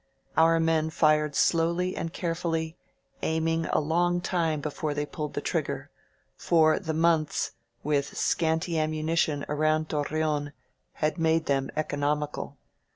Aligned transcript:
Our 0.35 0.59
men 0.59 0.89
fired 0.89 1.35
slowly 1.35 1.95
and 1.95 2.11
carefully, 2.11 2.75
aiming 3.21 3.67
a 3.67 3.79
long 3.79 4.19
time 4.19 4.59
before 4.59 4.95
they 4.95 5.05
pulled 5.05 5.35
the 5.35 5.41
trigger, 5.45 5.91
for 6.35 6.79
the 6.79 6.95
months 6.95 7.51
with 7.83 8.17
scanty 8.17 8.79
am 8.79 8.89
munition 8.89 9.45
around 9.47 9.89
Torreon 9.89 10.53
had 10.93 11.19
made 11.19 11.45
them 11.45 11.69
economical. 11.75 12.57